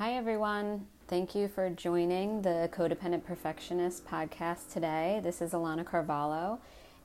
Hi, 0.00 0.14
everyone. 0.14 0.86
Thank 1.08 1.34
you 1.34 1.46
for 1.46 1.68
joining 1.68 2.40
the 2.40 2.70
Codependent 2.72 3.22
Perfectionist 3.22 4.06
podcast 4.06 4.72
today. 4.72 5.20
This 5.22 5.42
is 5.42 5.52
Alana 5.52 5.84
Carvalho, 5.84 6.58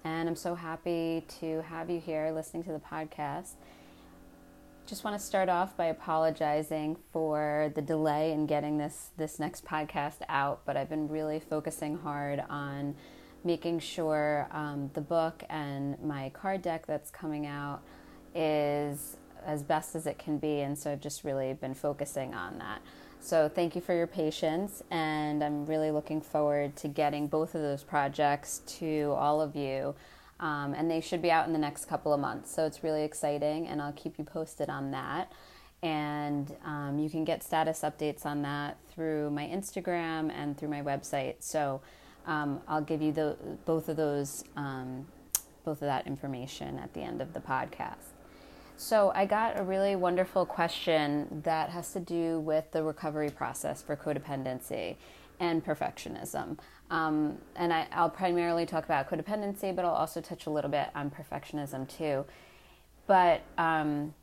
and 0.06 0.30
I'm 0.30 0.36
so 0.38 0.56
happy 0.56 1.26
to 1.42 1.62
have 1.64 1.90
you 1.90 2.00
here 2.00 2.32
listening 2.34 2.64
to 2.64 2.72
the 2.72 2.80
podcast. 2.80 3.56
Just 4.86 5.04
want 5.04 5.20
to 5.20 5.22
start 5.22 5.50
off 5.50 5.76
by 5.76 5.88
apologizing 5.88 6.96
for 7.12 7.70
the 7.76 7.82
delay 7.82 8.32
in 8.32 8.46
getting 8.46 8.78
this 8.78 9.10
this 9.18 9.40
next 9.40 9.66
podcast 9.66 10.22
out, 10.30 10.62
but 10.66 10.78
I've 10.78 10.88
been 10.88 11.10
really 11.10 11.42
focusing 11.42 11.98
hard 11.98 12.46
on 12.50 12.96
making 13.44 13.80
sure 13.80 14.48
um, 14.52 14.90
the 14.94 15.02
book 15.02 15.44
and 15.50 16.02
my 16.02 16.30
card 16.30 16.62
deck 16.62 16.86
that's 16.86 17.12
coming 17.12 17.46
out 17.46 17.82
is 18.34 19.18
as 19.46 19.64
best 19.64 19.96
as 19.96 20.06
it 20.06 20.18
can 20.18 20.38
be. 20.38 20.62
And 20.62 20.78
so 20.78 20.92
I've 20.92 21.02
just 21.02 21.24
really 21.24 21.54
been 21.54 21.74
focusing 21.74 22.34
on 22.34 22.58
that. 22.60 22.82
So 23.20 23.50
thank 23.50 23.76
you 23.76 23.82
for 23.82 23.96
your 23.96 24.08
patience. 24.08 24.84
And 24.92 25.44
I'm 25.44 25.66
really 25.66 25.92
looking 25.92 26.22
forward 26.22 26.76
to 26.78 26.88
getting 26.88 27.28
both 27.28 27.56
of 27.56 27.62
those 27.62 27.84
projects 27.84 28.62
to 28.80 29.14
all 29.18 29.42
of 29.42 29.56
you. 29.56 29.96
Um, 30.40 30.74
and 30.74 30.92
they 30.92 31.02
should 31.02 31.22
be 31.22 31.32
out 31.32 31.48
in 31.48 31.54
the 31.54 31.60
next 31.60 31.86
couple 31.86 32.14
of 32.14 32.20
months. 32.20 32.54
So 32.54 32.66
it's 32.66 32.84
really 32.84 33.04
exciting. 33.04 33.68
And 33.68 33.82
I'll 33.82 33.94
keep 33.94 34.20
you 34.20 34.26
posted 34.26 34.70
on 34.70 34.92
that. 34.92 35.32
And 35.82 36.56
um, 36.66 37.00
you 37.00 37.10
can 37.10 37.26
get 37.26 37.44
status 37.44 37.82
updates 37.82 38.26
on 38.26 38.42
that 38.42 38.78
through 38.94 39.30
my 39.30 39.46
Instagram 39.46 40.32
and 40.32 40.58
through 40.58 40.70
my 40.70 40.82
website. 40.82 41.36
So 41.40 41.82
um, 42.26 42.62
I'll 42.68 42.82
give 42.82 43.02
you 43.02 43.12
the, 43.12 43.38
both 43.66 43.90
of 43.90 43.98
those, 43.98 44.44
um, 44.56 45.08
both 45.64 45.82
of 45.82 45.88
that 45.88 46.08
information 46.08 46.80
at 46.80 46.94
the 46.94 47.02
end 47.02 47.22
of 47.22 47.34
the 47.34 47.40
podcast. 47.40 48.15
So 48.78 49.12
I 49.16 49.26
got 49.26 49.58
a 49.58 49.64
really 49.64 49.96
wonderful 49.96 50.46
question 50.46 51.42
that 51.46 51.70
has 51.70 51.94
to 51.94 52.00
do 52.00 52.40
with 52.42 52.72
the 52.72 52.84
recovery 52.84 53.30
process 53.30 53.82
for 53.82 53.96
codependency 53.96 54.98
and 55.40 55.66
perfectionism. 55.66 56.58
Um, 56.92 57.38
and 57.56 57.74
I, 57.74 57.88
will 57.98 58.10
primarily 58.10 58.66
talk 58.66 58.84
about 58.84 59.10
codependency, 59.10 59.74
but 59.76 59.86
I'll 59.86 59.92
also 59.92 60.20
touch 60.20 60.46
a 60.46 60.50
little 60.50 60.70
bit 60.70 60.90
on 60.94 61.10
perfectionism 61.10 61.88
too. 61.88 62.26
But 63.08 63.44
um, 63.58 64.14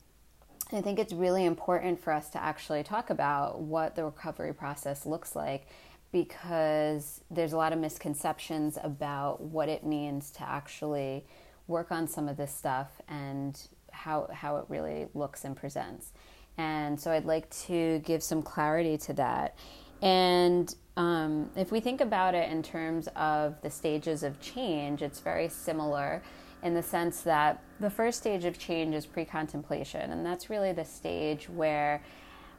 I 0.71 0.81
think 0.81 0.99
it's 0.99 1.13
really 1.13 1.45
important 1.45 1.99
for 1.99 2.13
us 2.13 2.29
to 2.31 2.41
actually 2.41 2.83
talk 2.83 3.09
about 3.09 3.59
what 3.59 3.95
the 3.95 4.05
recovery 4.05 4.53
process 4.53 5.05
looks 5.05 5.35
like 5.35 5.67
because 6.11 7.21
there's 7.31 7.53
a 7.53 7.57
lot 7.57 7.73
of 7.73 7.79
misconceptions 7.79 8.77
about 8.83 9.41
what 9.41 9.67
it 9.67 9.83
means 9.83 10.29
to 10.31 10.43
actually 10.43 11.25
work 11.67 11.91
on 11.91 12.07
some 12.07 12.29
of 12.29 12.37
this 12.37 12.53
stuff 12.53 13.01
and 13.07 13.67
how 13.93 14.27
how 14.33 14.57
it 14.57 14.65
really 14.67 15.07
looks 15.13 15.45
and 15.45 15.55
presents. 15.55 16.11
And 16.57 16.99
so 16.99 17.11
I'd 17.11 17.25
like 17.25 17.49
to 17.67 17.99
give 17.99 18.21
some 18.21 18.43
clarity 18.43 18.97
to 18.97 19.13
that. 19.13 19.57
And 20.01 20.73
um, 20.97 21.49
if 21.55 21.71
we 21.71 21.79
think 21.79 22.01
about 22.01 22.35
it 22.35 22.51
in 22.51 22.61
terms 22.61 23.07
of 23.15 23.59
the 23.61 23.69
stages 23.69 24.21
of 24.21 24.39
change, 24.39 25.01
it's 25.01 25.19
very 25.19 25.47
similar 25.47 26.21
in 26.61 26.73
the 26.73 26.83
sense 26.83 27.21
that 27.21 27.61
the 27.79 27.89
first 27.89 28.19
stage 28.19 28.45
of 28.45 28.57
change 28.59 28.95
is 28.95 29.05
pre 29.05 29.25
contemplation. 29.25 30.11
And 30.11 30.25
that's 30.25 30.49
really 30.49 30.71
the 30.71 30.85
stage 30.85 31.49
where 31.49 32.03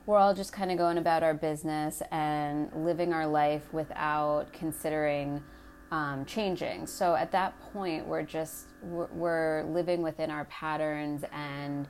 we're 0.06 0.18
all 0.18 0.34
just 0.34 0.52
kind 0.52 0.70
of 0.70 0.76
going 0.76 0.98
about 0.98 1.22
our 1.22 1.32
business 1.32 2.02
and 2.10 2.70
living 2.74 3.12
our 3.12 3.26
life 3.26 3.72
without 3.72 4.52
considering 4.52 5.42
um, 5.94 6.24
changing. 6.24 6.88
So 6.88 7.14
at 7.14 7.30
that 7.30 7.58
point, 7.72 8.04
we're 8.04 8.24
just 8.24 8.66
we're, 8.82 9.62
living 9.68 10.02
within 10.02 10.28
our 10.28 10.44
patterns 10.46 11.24
and 11.32 11.86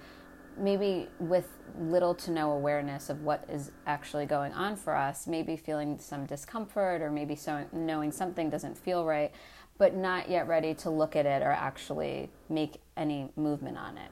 maybe 0.58 1.08
with 1.18 1.48
little 1.78 2.14
to 2.14 2.30
no 2.30 2.52
awareness 2.52 3.08
of 3.08 3.22
what 3.22 3.44
is 3.48 3.70
actually 3.86 4.26
going 4.26 4.52
on 4.52 4.76
for 4.76 4.94
us, 4.94 5.26
maybe 5.26 5.56
feeling 5.56 5.98
some 5.98 6.26
discomfort 6.26 7.00
or 7.00 7.10
maybe 7.10 7.34
so, 7.34 7.64
knowing 7.72 8.12
something 8.12 8.50
doesn't 8.50 8.76
feel 8.76 9.06
right, 9.06 9.32
but 9.78 9.96
not 9.96 10.28
yet 10.28 10.46
ready 10.46 10.74
to 10.74 10.90
look 10.90 11.16
at 11.16 11.24
it 11.24 11.40
or 11.40 11.50
actually 11.50 12.30
make 12.50 12.82
any 12.98 13.30
movement 13.36 13.78
on 13.78 13.96
it. 13.96 14.10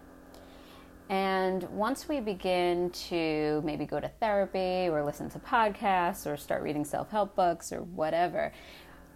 And 1.11 1.65
once 1.65 2.09
we 2.09 2.21
begin 2.21 2.89
to 3.11 3.61
maybe 3.63 3.85
go 3.85 4.01
to 4.01 4.09
therapy 4.21 4.89
or 4.89 5.05
listen 5.05 5.29
to 5.31 5.39
podcasts 5.39 6.27
or 6.27 6.39
start 6.39 6.63
reading 6.63 6.87
self 6.87 7.11
help 7.11 7.37
books 7.37 7.73
or 7.73 7.83
whatever, 7.83 8.53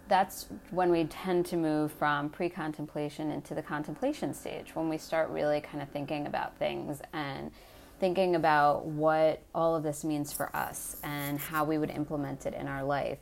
that's 0.07 0.47
when 0.71 0.91
we 0.91 1.05
tend 1.05 1.45
to 1.47 1.57
move 1.57 1.91
from 1.91 2.29
pre 2.29 2.49
contemplation 2.49 3.31
into 3.31 3.53
the 3.53 3.61
contemplation 3.61 4.33
stage, 4.33 4.75
when 4.75 4.89
we 4.89 4.97
start 4.97 5.29
really 5.29 5.61
kind 5.61 5.81
of 5.81 5.89
thinking 5.89 6.27
about 6.27 6.57
things 6.57 7.01
and 7.13 7.51
thinking 7.99 8.35
about 8.35 8.85
what 8.85 9.41
all 9.55 9.75
of 9.75 9.83
this 9.83 10.03
means 10.03 10.31
for 10.31 10.55
us 10.55 10.97
and 11.03 11.39
how 11.39 11.63
we 11.63 11.77
would 11.77 11.89
implement 11.89 12.45
it 12.45 12.53
in 12.53 12.67
our 12.67 12.83
life. 12.83 13.17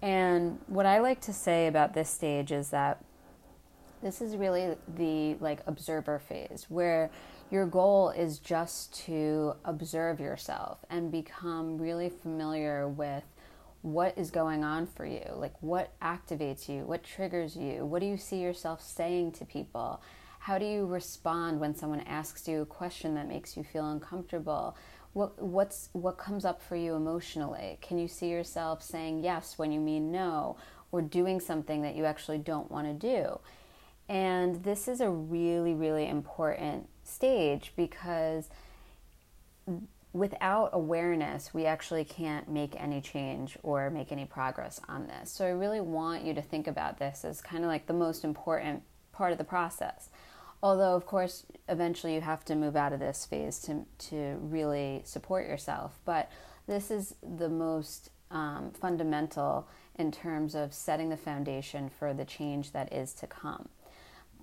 And 0.00 0.58
what 0.66 0.86
I 0.86 1.00
like 1.00 1.20
to 1.22 1.32
say 1.32 1.66
about 1.66 1.92
this 1.92 2.08
stage 2.08 2.52
is 2.52 2.70
that 2.70 3.04
this 4.02 4.20
is 4.20 4.36
really 4.36 4.76
the 4.96 5.34
like 5.40 5.60
observer 5.66 6.18
phase 6.20 6.66
where 6.68 7.10
your 7.50 7.66
goal 7.66 8.10
is 8.10 8.38
just 8.38 8.94
to 9.06 9.54
observe 9.64 10.20
yourself 10.20 10.78
and 10.88 11.10
become 11.10 11.78
really 11.78 12.08
familiar 12.08 12.86
with 12.86 13.24
what 13.82 14.16
is 14.18 14.30
going 14.30 14.64
on 14.64 14.86
for 14.86 15.06
you? 15.06 15.24
Like 15.34 15.54
what 15.60 15.98
activates 16.00 16.68
you? 16.68 16.82
What 16.82 17.04
triggers 17.04 17.56
you? 17.56 17.84
What 17.84 18.00
do 18.00 18.06
you 18.06 18.16
see 18.16 18.40
yourself 18.40 18.82
saying 18.82 19.32
to 19.32 19.44
people? 19.44 20.02
How 20.40 20.58
do 20.58 20.64
you 20.64 20.86
respond 20.86 21.60
when 21.60 21.74
someone 21.74 22.00
asks 22.00 22.48
you 22.48 22.62
a 22.62 22.66
question 22.66 23.14
that 23.14 23.28
makes 23.28 23.56
you 23.56 23.62
feel 23.62 23.90
uncomfortable? 23.90 24.76
What 25.12 25.40
what's 25.42 25.90
what 25.92 26.18
comes 26.18 26.44
up 26.44 26.62
for 26.62 26.76
you 26.76 26.94
emotionally? 26.94 27.78
Can 27.80 27.98
you 27.98 28.08
see 28.08 28.28
yourself 28.28 28.82
saying 28.82 29.22
yes 29.22 29.58
when 29.58 29.72
you 29.72 29.80
mean 29.80 30.10
no 30.10 30.56
or 30.90 31.02
doing 31.02 31.38
something 31.40 31.82
that 31.82 31.96
you 31.96 32.04
actually 32.04 32.38
don't 32.38 32.70
want 32.70 32.86
to 32.86 32.94
do? 32.94 33.40
And 34.08 34.62
this 34.64 34.88
is 34.88 35.00
a 35.00 35.10
really 35.10 35.74
really 35.74 36.08
important 36.08 36.88
stage 37.04 37.72
because 37.76 38.48
without 40.12 40.70
awareness, 40.72 41.52
we 41.52 41.66
actually 41.66 42.04
can't 42.04 42.48
make 42.48 42.74
any 42.80 43.00
change 43.00 43.58
or 43.62 43.90
make 43.90 44.10
any 44.10 44.24
progress 44.24 44.80
on 44.88 45.06
this. 45.06 45.30
So 45.30 45.44
I 45.44 45.50
really 45.50 45.80
want 45.80 46.24
you 46.24 46.34
to 46.34 46.42
think 46.42 46.66
about 46.66 46.98
this 46.98 47.24
as 47.24 47.40
kind 47.40 47.64
of 47.64 47.68
like 47.68 47.86
the 47.86 47.92
most 47.92 48.24
important 48.24 48.82
part 49.12 49.32
of 49.32 49.38
the 49.38 49.44
process. 49.44 50.08
Although, 50.62 50.94
of 50.94 51.06
course, 51.06 51.46
eventually 51.68 52.14
you 52.14 52.20
have 52.20 52.44
to 52.46 52.54
move 52.54 52.74
out 52.74 52.92
of 52.92 53.00
this 53.00 53.26
phase 53.26 53.58
to, 53.60 53.84
to 54.10 54.38
really 54.40 55.02
support 55.04 55.46
yourself. 55.46 55.98
But 56.04 56.30
this 56.66 56.90
is 56.90 57.14
the 57.22 57.48
most 57.48 58.10
um, 58.30 58.72
fundamental 58.72 59.68
in 59.96 60.10
terms 60.10 60.54
of 60.54 60.74
setting 60.74 61.10
the 61.10 61.16
foundation 61.16 61.88
for 61.88 62.12
the 62.12 62.24
change 62.24 62.72
that 62.72 62.92
is 62.92 63.12
to 63.14 63.26
come 63.26 63.68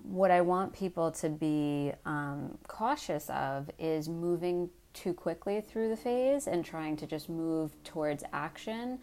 what 0.06 0.30
I 0.30 0.40
want 0.40 0.72
people 0.72 1.10
to 1.12 1.28
be 1.28 1.92
um, 2.04 2.58
cautious 2.68 3.28
of 3.28 3.70
is 3.78 4.08
moving 4.08 4.70
too 4.94 5.12
quickly 5.12 5.60
through 5.60 5.88
the 5.88 5.96
phase 5.96 6.46
and 6.46 6.64
trying 6.64 6.96
to 6.96 7.06
just 7.06 7.28
move 7.28 7.72
towards 7.82 8.22
action. 8.32 9.00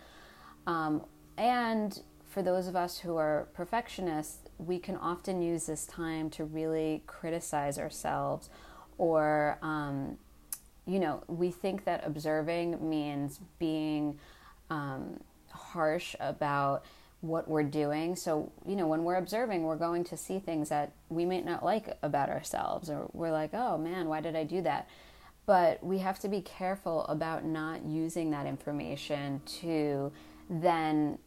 Um, 0.66 1.06
and 1.38 2.02
for 2.26 2.42
those 2.42 2.68
of 2.68 2.76
us 2.76 2.98
who 3.00 3.18
are 3.18 3.50
perfectionists, 3.54 4.50
we 4.58 4.80
can 4.80 4.96
often 4.96 5.42
use 5.42 5.66
this 5.66 5.86
time 5.86 6.30
to 6.32 6.46
really 6.46 7.04
criticize 7.06 7.78
ourselves 7.78 8.50
or, 8.98 9.60
um, 9.62 10.18
you 10.86 11.00
know, 11.00 11.24
we 11.28 11.52
think 11.52 11.84
that 11.86 12.06
observing 12.06 12.90
means 12.90 13.40
being 13.60 14.20
um, 14.70 15.20
harsh 15.52 16.16
about 16.20 16.86
what 17.24 17.48
we're 17.48 17.64
doing. 17.64 18.18
So, 18.18 18.52
you 18.68 18.76
know, 18.76 18.86
when 18.86 19.06
we're 19.06 19.16
observing, 19.16 19.64
we're 19.64 19.78
going 19.78 20.04
to 20.06 20.18
see 20.18 20.40
things 20.40 20.68
that 20.68 20.92
we 21.08 21.26
might 21.26 21.46
not 21.46 21.64
like 21.64 21.98
about 22.04 22.30
ourselves, 22.30 22.90
or 22.90 23.10
we're 23.14 23.32
like, 23.32 23.52
oh 23.54 23.78
man, 23.78 24.10
why 24.10 24.20
did 24.20 24.36
I 24.36 24.44
do 24.44 24.62
that? 24.64 24.90
But 25.46 25.82
we 25.82 26.00
have 26.00 26.20
to 26.20 26.28
be 26.28 26.42
careful 26.42 27.06
about 27.06 27.46
not 27.46 27.86
using 27.86 28.32
that 28.32 28.46
information 28.46 29.42
to 29.62 30.12
then, 30.50 31.18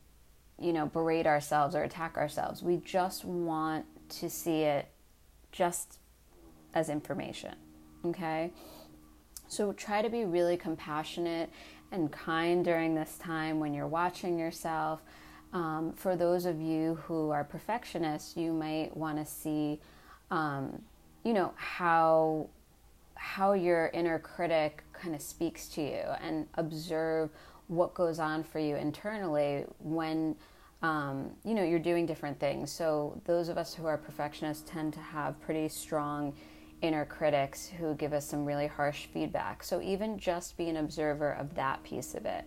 you 0.59 0.75
know, 0.75 0.85
berate 0.85 1.27
ourselves 1.27 1.75
or 1.75 1.83
attack 1.83 2.19
ourselves. 2.19 2.63
We 2.63 2.77
just 2.77 3.25
want 3.25 3.87
to 4.21 4.29
see 4.29 4.63
it 4.65 4.89
just 5.51 5.99
as 6.75 6.91
information, 6.91 7.55
okay? 8.05 8.53
So 9.49 9.73
try 9.73 10.03
to 10.03 10.11
be 10.11 10.27
really 10.27 10.59
compassionate 10.59 11.49
and 11.91 12.13
kind 12.13 12.63
during 12.63 12.95
this 12.95 13.17
time 13.17 13.61
when 13.61 13.73
you're 13.73 13.87
watching 13.87 14.39
yourself 14.39 15.01
um, 15.57 15.95
for 15.95 16.17
those 16.17 16.45
of 16.45 16.61
you 16.61 16.97
who 17.07 17.31
are 17.31 17.43
perfectionists, 17.43 18.37
you 18.37 18.53
might 18.53 18.95
want 18.95 19.17
to 19.17 19.25
see, 19.25 19.81
um, 20.31 20.83
you 21.25 21.33
know, 21.33 21.55
how 21.57 22.51
how 23.15 23.55
your 23.55 23.89
inner 23.95 24.19
critic 24.19 24.85
kind 24.93 25.15
of 25.15 25.23
speaks 25.23 25.69
to 25.69 25.81
you 25.81 26.03
and 26.21 26.47
observe 26.55 27.31
what 27.69 27.95
goes 27.95 28.19
on 28.19 28.45
for 28.45 28.59
you 28.59 28.77
internally 28.77 29.65
when 29.79 30.37
um, 30.83 31.31
you 31.43 31.55
know 31.55 31.65
you're 31.65 31.79
doing 31.79 32.05
different 32.05 32.39
things 32.39 32.71
so 32.71 33.19
those 33.25 33.49
of 33.49 33.57
us 33.57 33.73
who 33.73 33.87
are 33.87 33.97
perfectionists 33.97 34.71
tend 34.71 34.93
to 34.93 35.01
have 35.01 35.41
pretty 35.41 35.69
strong 35.71 36.35
inner 36.83 37.05
critics 37.05 37.67
who 37.67 37.95
give 37.95 38.13
us 38.13 38.27
some 38.27 38.45
really 38.45 38.67
harsh 38.67 39.07
feedback. 39.07 39.63
So 39.63 39.81
even 39.81 40.19
just 40.19 40.57
be 40.57 40.69
an 40.69 40.77
observer 40.77 41.33
of 41.33 41.55
that 41.55 41.83
piece 41.83 42.15
of 42.15 42.27
it. 42.27 42.45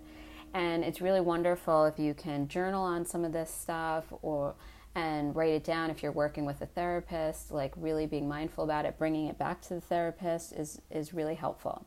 And 0.54 0.84
it's 0.84 1.01
really 1.01 1.22
wonderful 1.22 1.86
if 1.86 2.00
you 2.00 2.13
can 2.13 2.48
journal 2.48 2.84
on 2.84 3.06
some 3.06 3.24
of 3.24 3.31
this 3.31 3.51
stuff 3.51 4.06
or 4.22 4.56
and 4.96 5.36
write 5.36 5.51
it 5.51 5.63
down 5.63 5.90
if 5.90 6.01
you're 6.01 6.12
working 6.12 6.46
with 6.46 6.62
a 6.62 6.66
therapist, 6.66 7.51
like 7.51 7.74
really 7.78 8.07
being 8.07 8.28
mindful 8.28 8.63
about 8.63 8.86
it, 8.86 8.98
bringing 8.98 9.28
it 9.28 9.38
back 9.38 9.62
to 9.62 9.75
the 9.75 9.81
therapist 9.81 10.54
is 10.54 10.81
is 10.90 11.13
really 11.13 11.36
helpful. 11.36 11.86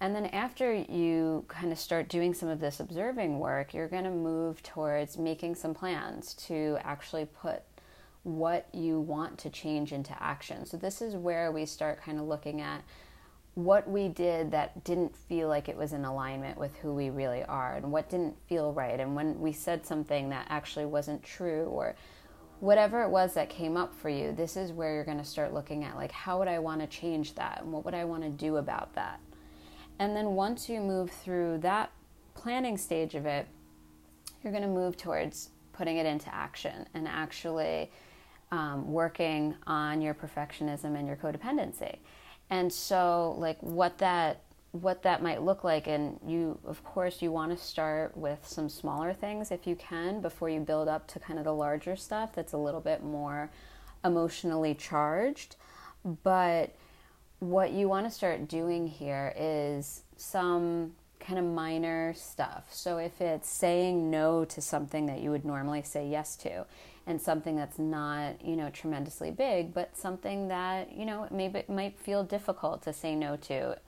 And 0.00 0.14
then 0.14 0.26
after 0.26 0.72
you 0.72 1.44
kind 1.48 1.70
of 1.70 1.78
start 1.78 2.08
doing 2.08 2.32
some 2.32 2.48
of 2.48 2.58
this 2.58 2.80
observing 2.80 3.38
work, 3.38 3.74
you're 3.74 3.86
going 3.86 4.04
to 4.04 4.10
move 4.10 4.62
towards 4.62 5.18
making 5.18 5.56
some 5.56 5.74
plans 5.74 6.32
to 6.46 6.78
actually 6.82 7.26
put 7.26 7.62
what 8.22 8.66
you 8.72 8.98
want 8.98 9.38
to 9.38 9.50
change 9.50 9.92
into 9.92 10.14
action. 10.22 10.64
So, 10.64 10.76
this 10.76 11.02
is 11.02 11.16
where 11.16 11.52
we 11.52 11.66
start 11.66 12.02
kind 12.02 12.18
of 12.18 12.26
looking 12.26 12.60
at 12.60 12.82
what 13.54 13.88
we 13.88 14.08
did 14.08 14.52
that 14.52 14.84
didn't 14.84 15.14
feel 15.14 15.48
like 15.48 15.68
it 15.68 15.76
was 15.76 15.92
in 15.92 16.04
alignment 16.04 16.56
with 16.56 16.74
who 16.76 16.94
we 16.94 17.10
really 17.10 17.42
are 17.44 17.76
and 17.76 17.90
what 17.90 18.08
didn't 18.08 18.36
feel 18.46 18.72
right. 18.72 19.00
And 19.00 19.16
when 19.16 19.40
we 19.40 19.52
said 19.52 19.84
something 19.84 20.28
that 20.30 20.46
actually 20.48 20.86
wasn't 20.86 21.22
true 21.22 21.64
or 21.64 21.96
whatever 22.60 23.02
it 23.02 23.08
was 23.08 23.34
that 23.34 23.48
came 23.50 23.76
up 23.76 23.94
for 23.94 24.08
you, 24.08 24.32
this 24.32 24.56
is 24.56 24.72
where 24.72 24.94
you're 24.94 25.04
going 25.04 25.18
to 25.18 25.24
start 25.24 25.52
looking 25.52 25.82
at 25.82 25.96
like, 25.96 26.12
how 26.12 26.38
would 26.38 26.48
I 26.48 26.58
want 26.58 26.80
to 26.80 26.86
change 26.86 27.34
that? 27.34 27.62
And 27.62 27.72
what 27.72 27.84
would 27.84 27.94
I 27.94 28.04
want 28.04 28.22
to 28.22 28.30
do 28.30 28.56
about 28.56 28.94
that? 28.94 29.18
And 29.98 30.14
then 30.16 30.34
once 30.34 30.68
you 30.68 30.80
move 30.80 31.10
through 31.10 31.58
that 31.58 31.90
planning 32.34 32.78
stage 32.78 33.14
of 33.14 33.26
it, 33.26 33.46
you're 34.42 34.52
going 34.52 34.64
to 34.64 34.68
move 34.68 34.96
towards 34.96 35.50
putting 35.72 35.96
it 35.96 36.06
into 36.06 36.32
action 36.34 36.86
and 36.94 37.08
actually 37.08 37.90
um, 38.52 38.90
working 38.90 39.54
on 39.66 40.00
your 40.00 40.14
perfectionism 40.14 40.98
and 40.98 41.06
your 41.06 41.16
codependency. 41.16 41.98
And 42.50 42.72
so, 42.72 43.36
like, 43.38 43.58
what 43.60 43.98
that 43.98 44.42
what 44.72 45.02
that 45.02 45.20
might 45.20 45.42
look 45.42 45.64
like 45.64 45.88
and 45.88 46.20
you 46.24 46.56
of 46.64 46.84
course 46.84 47.20
you 47.20 47.32
want 47.32 47.50
to 47.50 47.56
start 47.56 48.16
with 48.16 48.46
some 48.46 48.68
smaller 48.68 49.12
things 49.12 49.50
if 49.50 49.66
you 49.66 49.74
can 49.74 50.20
before 50.20 50.48
you 50.48 50.60
build 50.60 50.86
up 50.86 51.08
to 51.08 51.18
kind 51.18 51.40
of 51.40 51.44
the 51.44 51.52
larger 51.52 51.96
stuff 51.96 52.32
that's 52.32 52.52
a 52.52 52.56
little 52.56 52.80
bit 52.80 53.02
more 53.02 53.50
emotionally 54.04 54.74
charged. 54.74 55.56
But 56.22 56.74
what 57.40 57.72
you 57.72 57.88
want 57.88 58.06
to 58.06 58.10
start 58.10 58.46
doing 58.48 58.86
here 58.86 59.34
is 59.36 60.02
some 60.16 60.92
kind 61.30 61.38
of 61.38 61.44
minor 61.44 62.12
stuff. 62.14 62.64
So 62.72 62.98
if 62.98 63.20
it's 63.20 63.48
saying 63.48 64.10
no 64.10 64.44
to 64.46 64.60
something 64.60 65.06
that 65.06 65.20
you 65.20 65.30
would 65.30 65.44
normally 65.44 65.82
say 65.82 66.08
yes 66.08 66.34
to, 66.38 66.66
and 67.06 67.22
something 67.22 67.54
that's 67.54 67.78
not, 67.78 68.44
you 68.44 68.56
know, 68.56 68.68
tremendously 68.70 69.30
big, 69.30 69.72
but 69.72 69.96
something 69.96 70.48
that, 70.48 70.92
you 70.92 71.06
know, 71.06 71.28
maybe 71.30 71.60
it 71.60 71.70
might 71.70 71.96
feel 72.00 72.24
difficult 72.24 72.82
to 72.82 72.92
say 72.92 73.14
no 73.14 73.36
to. 73.36 73.78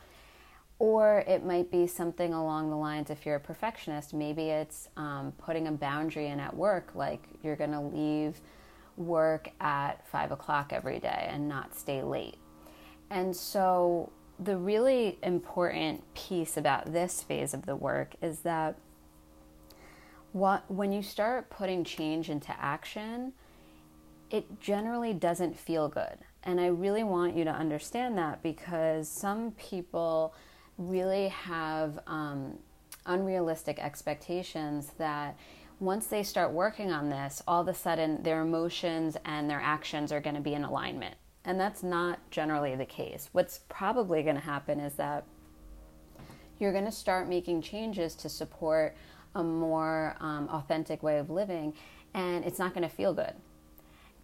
Or 0.78 1.24
it 1.26 1.44
might 1.44 1.68
be 1.68 1.88
something 1.88 2.32
along 2.32 2.70
the 2.70 2.76
lines, 2.76 3.10
if 3.10 3.26
you're 3.26 3.36
a 3.36 3.40
perfectionist, 3.40 4.14
maybe 4.14 4.50
it's 4.50 4.88
um, 4.96 5.32
putting 5.36 5.66
a 5.66 5.72
boundary 5.72 6.28
in 6.28 6.38
at 6.38 6.56
work, 6.56 6.92
like 6.94 7.24
you're 7.42 7.56
going 7.56 7.72
to 7.72 7.80
leave 7.80 8.40
work 8.96 9.50
at 9.60 10.06
five 10.06 10.30
o'clock 10.30 10.72
every 10.72 11.00
day 11.00 11.26
and 11.28 11.48
not 11.48 11.74
stay 11.74 12.02
late. 12.02 12.36
And 13.10 13.34
so 13.34 14.12
the 14.44 14.56
really 14.56 15.18
important 15.22 16.02
piece 16.14 16.56
about 16.56 16.92
this 16.92 17.22
phase 17.22 17.54
of 17.54 17.66
the 17.66 17.76
work 17.76 18.14
is 18.20 18.40
that 18.40 18.76
what, 20.32 20.70
when 20.70 20.92
you 20.92 21.02
start 21.02 21.50
putting 21.50 21.84
change 21.84 22.30
into 22.30 22.54
action, 22.58 23.32
it 24.30 24.60
generally 24.60 25.12
doesn't 25.12 25.58
feel 25.58 25.88
good. 25.88 26.18
And 26.44 26.60
I 26.60 26.68
really 26.68 27.04
want 27.04 27.36
you 27.36 27.44
to 27.44 27.50
understand 27.50 28.16
that 28.18 28.42
because 28.42 29.08
some 29.08 29.52
people 29.52 30.34
really 30.78 31.28
have 31.28 32.00
um, 32.06 32.58
unrealistic 33.06 33.78
expectations 33.78 34.92
that 34.98 35.36
once 35.80 36.06
they 36.06 36.22
start 36.22 36.52
working 36.52 36.90
on 36.90 37.10
this, 37.10 37.42
all 37.46 37.60
of 37.60 37.68
a 37.68 37.74
sudden 37.74 38.22
their 38.22 38.40
emotions 38.40 39.16
and 39.24 39.50
their 39.50 39.60
actions 39.60 40.12
are 40.12 40.20
going 40.20 40.36
to 40.36 40.40
be 40.40 40.54
in 40.54 40.64
alignment. 40.64 41.14
And 41.44 41.58
that's 41.58 41.82
not 41.82 42.18
generally 42.30 42.76
the 42.76 42.86
case. 42.86 43.28
What's 43.32 43.60
probably 43.68 44.22
going 44.22 44.36
to 44.36 44.42
happen 44.42 44.78
is 44.78 44.94
that 44.94 45.24
you're 46.58 46.72
going 46.72 46.84
to 46.84 46.92
start 46.92 47.28
making 47.28 47.62
changes 47.62 48.14
to 48.16 48.28
support 48.28 48.96
a 49.34 49.42
more 49.42 50.16
um, 50.20 50.48
authentic 50.50 51.02
way 51.02 51.18
of 51.18 51.30
living, 51.30 51.74
and 52.14 52.44
it's 52.44 52.58
not 52.58 52.74
going 52.74 52.88
to 52.88 52.94
feel 52.94 53.12
good 53.12 53.34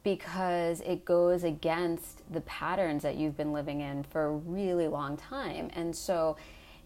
because 0.04 0.80
it 0.82 1.04
goes 1.04 1.44
against 1.44 2.22
the 2.32 2.40
patterns 2.42 3.02
that 3.02 3.16
you've 3.16 3.36
been 3.36 3.52
living 3.52 3.80
in 3.80 4.04
for 4.04 4.26
a 4.26 4.32
really 4.32 4.86
long 4.86 5.16
time. 5.16 5.70
And 5.74 5.94
so 5.94 6.36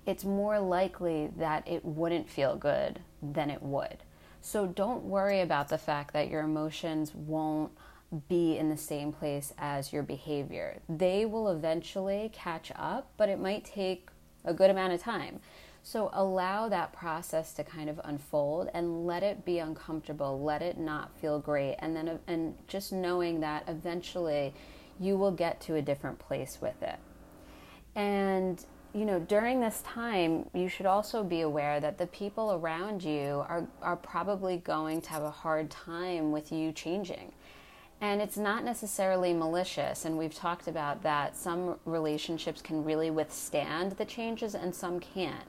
it's 0.07 0.25
more 0.25 0.59
likely 0.59 1.31
that 1.37 1.67
it 1.69 1.85
wouldn't 1.85 2.29
feel 2.29 2.57
good 2.57 3.01
than 3.23 3.51
it 3.51 3.63
would. 3.63 3.99
So 4.41 4.67
don't 4.67 5.05
worry 5.05 5.41
about 5.41 5.69
the 5.69 5.79
fact 5.79 6.13
that 6.15 6.29
your 6.29 6.43
emotions 6.43 7.15
won't 7.15 7.71
be 8.29 8.59
in 8.59 8.69
the 8.69 8.77
same 8.77 9.13
place 9.13 9.55
as 9.59 9.93
your 9.93 10.03
behavior. 10.03 10.81
They 10.89 11.25
will 11.25 11.49
eventually 11.49 12.31
catch 12.33 12.71
up, 12.77 13.11
but 13.17 13.29
it 13.29 13.41
might 13.41 13.65
take 13.65 14.09
a 14.45 14.53
good 14.53 14.71
amount 14.71 14.93
of 14.93 15.01
time. 15.01 15.41
So 15.83 16.11
allow 16.13 16.69
that 16.69 16.93
process 16.93 17.53
to 17.55 17.65
kind 17.65 17.91
of 17.91 18.01
unfold 18.05 18.69
and 18.73 19.07
let 19.07 19.23
it 19.23 19.45
be 19.45 19.59
uncomfortable, 19.59 20.41
let 20.41 20.63
it 20.63 20.79
not 20.79 21.17
feel 21.19 21.41
great, 21.41 21.77
and 21.81 21.97
then 21.97 22.21
and 22.29 22.55
just 22.69 22.93
knowing 22.93 23.41
that 23.41 23.65
eventually 23.67 24.55
you 25.01 25.17
will 25.17 25.33
get 25.33 25.61
to 25.63 25.75
a 25.75 25.83
different 25.83 26.19
place 26.19 26.59
with 26.61 26.81
it. 26.83 26.99
And 27.97 28.65
you 28.95 29.07
know, 29.07 29.19
during 29.19 29.61
this 29.61 29.83
time, 29.83 30.51
you 30.55 30.69
should 30.69 30.87
also 30.87 31.25
be 31.25 31.41
aware 31.41 31.81
that 31.81 31.97
the 31.97 32.07
people 32.07 32.53
around 32.53 33.03
you 33.03 33.45
are 33.49 33.67
are 33.81 33.97
probably 33.97 34.59
going 34.59 35.01
to 35.01 35.11
have 35.11 35.23
a 35.23 35.31
hard 35.31 35.69
time 35.71 36.31
with 36.31 36.53
you 36.53 36.71
changing 36.71 37.33
and 38.03 38.21
it's 38.21 38.37
not 38.37 38.65
necessarily 38.65 39.33
malicious, 39.33 40.05
and 40.05 40.19
we've 40.19 40.35
talked 40.35 40.67
about 40.67 41.05
that. 41.05 41.37
Some 41.37 41.79
relationships 41.85 42.61
can 42.61 42.83
really 42.83 43.13
withstand 43.13 43.93
the 43.93 44.05
changes, 44.05 44.57
and 44.57 44.75
some 44.75 44.99
can't. 44.99 45.47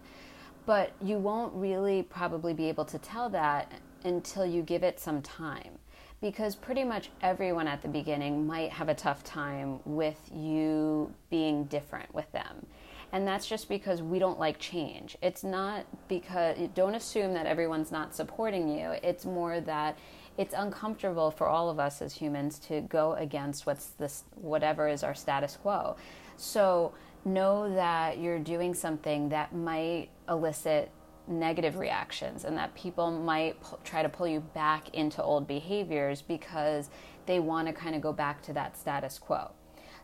But 0.68 0.92
you 1.02 1.18
won't 1.18 1.52
really 1.56 2.04
probably 2.04 2.54
be 2.54 2.70
able 2.70 2.86
to 2.86 3.00
tell 3.00 3.28
that 3.30 3.72
until 4.04 4.46
you 4.46 4.62
give 4.62 4.84
it 4.84 5.00
some 5.00 5.24
time. 5.24 5.80
Because 6.22 6.56
pretty 6.56 6.84
much 6.84 7.10
everyone 7.24 7.68
at 7.68 7.82
the 7.82 7.88
beginning 7.88 8.46
might 8.46 8.70
have 8.70 8.88
a 8.88 8.94
tough 8.94 9.24
time 9.24 9.80
with 9.84 10.30
you 10.32 11.12
being 11.32 11.64
different 11.66 12.14
with 12.14 12.32
them. 12.34 12.68
And 13.13 13.27
that's 13.27 13.45
just 13.45 13.69
because 13.69 14.01
we 14.01 14.18
don't 14.18 14.39
like 14.39 14.57
change. 14.57 15.15
It's 15.21 15.44
not 15.44 15.86
because, 16.07 16.57
don't 16.74 16.95
assume 16.95 17.36
that 17.36 17.46
everyone's 17.46 17.91
not 17.91 18.15
supporting 18.15 18.67
you. 18.67 18.96
It's 19.03 19.24
more 19.24 19.62
that 19.62 20.00
it's 20.36 20.55
uncomfortable 20.58 21.29
for 21.29 21.48
all 21.48 21.70
of 21.70 21.79
us 21.79 22.01
as 22.01 22.15
humans 22.15 22.58
to 22.58 22.82
go 22.82 23.13
against 23.13 23.67
what's 23.67 23.89
this 24.00 24.24
whatever 24.34 24.88
is 24.88 25.03
our 25.03 25.13
status 25.13 25.55
quo. 25.62 25.96
So 26.38 26.93
know 27.24 27.74
that 27.75 28.17
you're 28.17 28.39
doing 28.39 28.74
something 28.74 29.29
that 29.29 29.55
might 29.55 30.10
elicit 30.27 30.89
negative 31.27 31.77
reactions 31.77 32.46
and 32.46 32.58
that 32.58 32.74
people 32.74 33.12
might 33.12 33.55
try 33.84 34.01
to 34.01 34.10
pull 34.10 34.27
you 34.27 34.39
back 34.39 34.89
into 34.96 35.22
old 35.22 35.48
behaviors 35.48 36.24
because 36.24 36.89
they 37.27 37.39
want 37.39 37.67
to 37.67 37.74
kind 37.74 37.96
of 37.96 38.01
go 38.01 38.12
back 38.12 38.41
to 38.41 38.53
that 38.53 38.75
status 38.75 39.20
quo. 39.20 39.51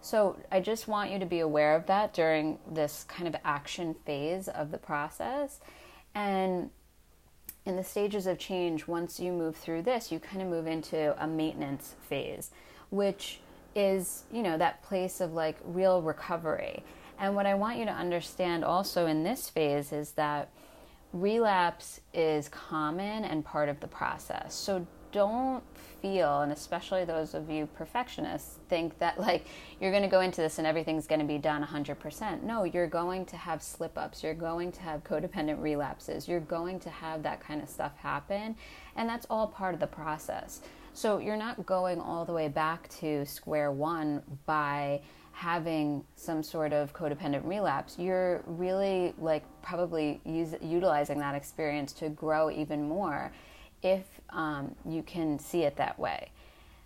So 0.02 0.38
I 0.52 0.60
just 0.60 0.88
want 0.88 1.12
you 1.12 1.20
to 1.20 1.26
be 1.26 1.40
aware 1.40 1.76
of 1.76 1.86
that 1.88 2.14
during 2.14 2.60
this 2.70 3.06
kind 3.08 3.28
of 3.28 3.36
action 3.44 3.96
phase 4.06 4.48
of 4.48 4.72
the 4.72 4.78
process 4.78 5.60
and 6.16 6.70
in 7.66 7.76
the 7.76 7.84
stages 7.84 8.26
of 8.26 8.40
change, 8.40 8.88
once 8.88 9.20
you 9.20 9.32
move 9.32 9.56
through 9.56 9.84
this, 9.84 10.12
you 10.12 10.20
kind 10.20 10.42
of 10.42 10.48
move 10.48 10.66
into 10.66 11.16
a 11.24 11.28
maintenance 11.28 11.96
phase, 12.08 12.50
which 12.90 13.40
is, 13.76 14.24
you 14.32 14.42
know, 14.42 14.58
that 14.58 14.82
place 14.82 15.22
of 15.22 15.34
like 15.34 15.58
real 15.64 16.02
recovery. 16.02 16.84
And 17.20 17.36
what 17.36 17.46
I 17.46 17.54
want 17.54 17.78
you 17.78 17.86
to 17.86 17.92
understand 17.92 18.64
also 18.64 19.06
in 19.06 19.24
this 19.24 19.50
phase 19.50 19.92
is 19.92 20.12
that 20.14 20.50
relapse 21.14 22.00
is 22.14 22.50
common 22.50 23.24
and 23.24 23.46
part 23.46 23.70
of 23.70 23.80
the 23.82 23.88
process. 23.88 24.56
So 24.56 24.88
don't 25.12 25.64
feel, 26.02 26.42
and 26.42 26.52
especially 26.52 27.06
those 27.06 27.34
of 27.34 27.50
you 27.50 27.68
perfectionists, 27.76 28.60
think 28.70 28.98
that 29.00 29.20
like 29.20 29.46
you're 29.80 29.92
going 29.92 30.04
to 30.04 30.10
go 30.10 30.22
into 30.22 30.42
this 30.42 30.58
and 30.58 30.68
everything's 30.68 31.08
going 31.08 31.22
to 31.22 31.28
be 31.28 31.38
done 31.38 31.64
100%. 31.64 32.44
No, 32.44 32.64
you're 32.64 32.88
going 32.88 33.26
to 33.28 33.38
have 33.38 33.62
slip 33.62 33.98
ups. 33.98 34.24
You're 34.24 34.34
going 34.34 34.72
to 34.74 34.82
have 34.82 35.04
codependent 35.04 35.62
relapses. 35.62 36.28
You're 36.28 36.40
going 36.40 36.80
to 36.82 36.90
have 36.90 37.24
that 37.24 37.40
kind 37.40 37.62
of 37.62 37.70
stuff 37.70 37.96
happen. 37.98 38.56
And 38.96 39.08
that's 39.08 39.26
all 39.30 39.48
part 39.48 39.74
of 39.74 39.80
the 39.80 39.88
process. 39.88 40.62
So 40.94 41.20
you're 41.20 41.38
not 41.38 41.66
going 41.66 42.02
all 42.02 42.26
the 42.26 42.34
way 42.34 42.48
back 42.48 42.90
to 43.00 43.26
square 43.26 43.72
one 43.72 44.22
by 44.46 45.02
having 45.40 46.04
some 46.18 46.44
sort 46.44 46.74
of 46.74 46.92
codependent 46.92 47.48
relapse, 47.48 47.98
you're 47.98 48.44
really 48.46 49.14
like 49.18 49.42
probably 49.62 50.20
use, 50.26 50.54
utilizing 50.62 51.18
that 51.18 51.34
experience 51.34 51.94
to 51.94 52.10
grow 52.10 52.52
even 52.52 52.86
more 52.86 53.32
if 53.82 54.06
um, 54.30 54.76
you 54.86 55.04
can 55.04 55.40
see 55.40 55.64
it 55.64 55.76
that 55.78 55.98
way. 56.00 56.30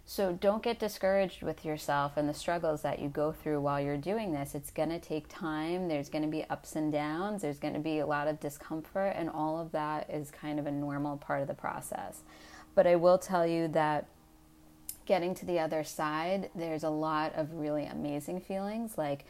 So 0.06 0.34
don't 0.34 0.62
get 0.62 0.80
discouraged 0.80 1.44
with 1.44 1.64
yourself 1.64 2.18
and 2.18 2.28
the 2.28 2.34
struggles 2.34 2.82
that 2.82 3.00
you 3.00 3.08
go 3.08 3.32
through 3.32 3.62
while 3.62 3.80
you're 3.80 3.98
doing 3.98 4.34
this. 4.34 4.54
It's 4.54 4.70
going 4.70 4.90
to 4.90 5.00
take 5.00 5.28
time. 5.30 5.88
There's 5.88 6.10
going 6.10 6.24
to 6.24 6.30
be 6.30 6.44
ups 6.50 6.76
and 6.76 6.92
downs. 6.92 7.42
There's 7.42 7.58
going 7.58 7.74
to 7.74 7.80
be 7.80 8.00
a 8.00 8.06
lot 8.06 8.28
of 8.28 8.40
discomfort, 8.40 9.14
and 9.16 9.30
all 9.30 9.60
of 9.60 9.72
that 9.72 10.10
is 10.10 10.30
kind 10.30 10.60
of 10.60 10.68
a 10.68 10.72
normal 10.72 11.18
part 11.18 11.42
of 11.42 11.48
the 11.48 11.54
process. 11.54 12.20
But 12.76 12.86
I 12.86 12.98
will 12.98 13.18
tell 13.18 13.48
you 13.48 13.70
that 13.70 14.08
getting 15.06 15.34
to 15.36 15.46
the 15.46 15.60
other 15.60 15.84
side, 15.84 16.50
there's 16.54 16.84
a 16.84 16.90
lot 16.90 17.34
of 17.36 17.54
really 17.54 17.86
amazing 17.86 18.42
feelings 18.42 18.98
like 18.98 19.26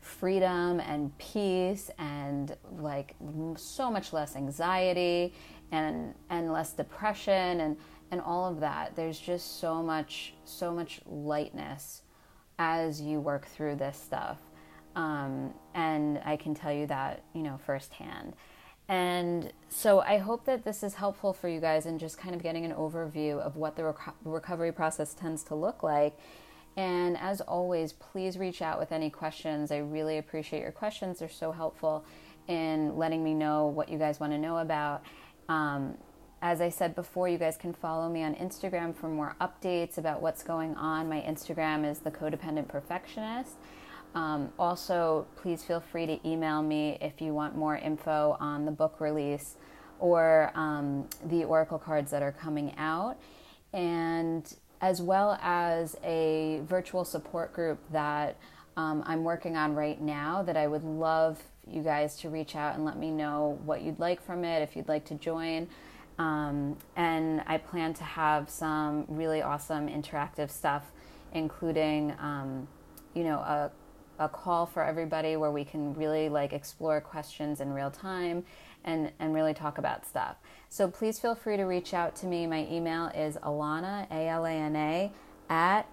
freedom 0.00 0.80
and 0.80 1.16
peace 1.18 1.90
and 1.98 2.56
like 2.78 3.14
so 3.56 3.90
much 3.90 4.12
less 4.12 4.34
anxiety 4.34 5.34
and 5.72 6.14
and 6.28 6.52
less 6.52 6.72
depression 6.72 7.60
and 7.60 7.76
and 8.10 8.20
all 8.20 8.50
of 8.50 8.60
that 8.60 8.96
there's 8.96 9.18
just 9.18 9.60
so 9.60 9.82
much 9.82 10.34
so 10.44 10.72
much 10.72 11.00
lightness 11.06 12.02
as 12.58 13.00
you 13.00 13.20
work 13.20 13.46
through 13.46 13.74
this 13.74 13.96
stuff. 13.96 14.38
Um, 14.96 15.54
and 15.74 16.20
i 16.24 16.36
can 16.36 16.52
tell 16.54 16.72
you 16.72 16.86
that 16.88 17.22
you 17.32 17.42
know 17.42 17.58
firsthand. 17.64 18.34
And 18.88 19.52
so 19.68 20.00
i 20.00 20.18
hope 20.18 20.44
that 20.46 20.64
this 20.64 20.82
is 20.82 20.94
helpful 20.94 21.32
for 21.32 21.48
you 21.48 21.60
guys 21.60 21.86
in 21.86 21.98
just 21.98 22.18
kind 22.18 22.34
of 22.34 22.42
getting 22.42 22.64
an 22.64 22.72
overview 22.72 23.38
of 23.38 23.56
what 23.56 23.76
the 23.76 23.84
rec- 23.84 24.14
recovery 24.24 24.72
process 24.72 25.14
tends 25.14 25.44
to 25.44 25.54
look 25.54 25.82
like. 25.82 26.18
And 26.76 27.16
as 27.18 27.40
always 27.40 27.92
please 27.92 28.36
reach 28.36 28.62
out 28.62 28.78
with 28.80 28.90
any 28.90 29.10
questions. 29.10 29.70
I 29.70 29.78
really 29.78 30.18
appreciate 30.18 30.60
your 30.62 30.72
questions. 30.72 31.20
They're 31.20 31.28
so 31.28 31.52
helpful 31.52 32.04
in 32.48 32.96
letting 32.96 33.22
me 33.22 33.32
know 33.32 33.66
what 33.66 33.88
you 33.88 33.98
guys 33.98 34.18
want 34.18 34.32
to 34.32 34.38
know 34.38 34.58
about 34.58 35.02
um, 35.50 35.98
as 36.42 36.60
I 36.60 36.70
said 36.70 36.94
before, 36.94 37.28
you 37.28 37.36
guys 37.36 37.56
can 37.56 37.74
follow 37.74 38.08
me 38.08 38.22
on 38.22 38.34
Instagram 38.36 38.94
for 38.94 39.08
more 39.08 39.34
updates 39.40 39.98
about 39.98 40.22
what's 40.22 40.42
going 40.44 40.76
on. 40.76 41.08
My 41.08 41.20
Instagram 41.20 41.84
is 41.90 41.98
the 41.98 42.10
Codependent 42.10 42.68
Perfectionist. 42.68 43.56
Um, 44.14 44.52
also, 44.58 45.26
please 45.36 45.64
feel 45.64 45.80
free 45.80 46.06
to 46.06 46.28
email 46.28 46.62
me 46.62 46.98
if 47.00 47.20
you 47.20 47.34
want 47.34 47.56
more 47.56 47.76
info 47.76 48.36
on 48.38 48.64
the 48.64 48.70
book 48.70 49.00
release 49.00 49.56
or 49.98 50.52
um, 50.54 51.08
the 51.26 51.44
Oracle 51.44 51.78
cards 51.78 52.10
that 52.12 52.22
are 52.22 52.32
coming 52.32 52.72
out, 52.78 53.16
and 53.72 54.54
as 54.80 55.02
well 55.02 55.36
as 55.42 55.96
a 56.04 56.62
virtual 56.64 57.04
support 57.04 57.52
group 57.52 57.80
that 57.92 58.36
um, 58.76 59.02
I'm 59.06 59.24
working 59.24 59.56
on 59.56 59.74
right 59.74 60.00
now 60.00 60.42
that 60.42 60.56
I 60.56 60.66
would 60.66 60.84
love 60.84 61.42
you 61.66 61.82
guys 61.82 62.16
to 62.20 62.30
reach 62.30 62.56
out 62.56 62.74
and 62.74 62.84
let 62.84 62.98
me 62.98 63.10
know 63.10 63.58
what 63.64 63.82
you'd 63.82 63.98
like 63.98 64.22
from 64.22 64.44
it, 64.44 64.62
if 64.62 64.76
you'd 64.76 64.88
like 64.88 65.04
to 65.06 65.14
join. 65.14 65.68
Um, 66.18 66.76
and 66.96 67.42
I 67.46 67.58
plan 67.58 67.94
to 67.94 68.04
have 68.04 68.50
some 68.50 69.06
really 69.08 69.42
awesome 69.42 69.88
interactive 69.88 70.50
stuff, 70.50 70.90
including, 71.32 72.14
um, 72.18 72.68
you 73.14 73.24
know, 73.24 73.38
a, 73.38 73.70
a 74.18 74.28
call 74.28 74.66
for 74.66 74.84
everybody 74.84 75.36
where 75.36 75.50
we 75.50 75.64
can 75.64 75.94
really 75.94 76.28
like 76.28 76.52
explore 76.52 77.00
questions 77.00 77.60
in 77.60 77.72
real 77.72 77.90
time 77.90 78.44
and, 78.84 79.12
and 79.18 79.32
really 79.32 79.54
talk 79.54 79.78
about 79.78 80.06
stuff. 80.06 80.36
So 80.68 80.88
please 80.88 81.18
feel 81.18 81.34
free 81.34 81.56
to 81.56 81.64
reach 81.64 81.94
out 81.94 82.16
to 82.16 82.26
me. 82.26 82.46
My 82.46 82.66
email 82.70 83.06
is 83.08 83.36
Alana, 83.36 84.10
A 84.10 84.28
L 84.28 84.44
A 84.44 84.52
N 84.52 84.76
A, 84.76 85.12
at 85.48 85.86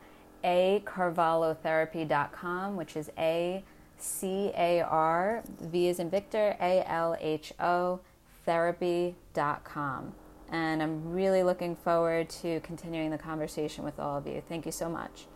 acarvalhotherapy.com, 0.48 2.78
which 2.78 2.96
is 2.96 3.12
A 3.18 3.64
C 3.98 4.52
A 4.56 4.82
R, 4.82 5.44
V 5.60 5.88
is 5.88 6.00
in 6.00 6.10
Victor, 6.10 6.56
A 6.62 6.90
L 6.90 7.18
H 7.20 7.52
O 7.60 8.00
therapy.com. 8.46 10.14
And 10.50 10.82
I'm 10.82 11.12
really 11.12 11.44
looking 11.44 11.76
forward 11.76 12.30
to 12.42 12.62
continuing 12.62 13.12
the 13.12 13.18
conversation 13.18 13.84
with 13.84 14.00
all 14.00 14.18
of 14.18 14.26
you. 14.26 14.42
Thank 14.48 14.66
you 14.66 14.72
so 14.72 14.88
much. 14.90 15.28